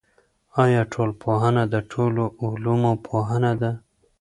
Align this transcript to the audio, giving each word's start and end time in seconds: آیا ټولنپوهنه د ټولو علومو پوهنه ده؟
آیا 0.63 0.81
ټولنپوهنه 0.93 1.63
د 1.73 1.75
ټولو 1.91 2.23
علومو 2.43 2.91
پوهنه 3.07 3.51
ده؟ 3.61 3.71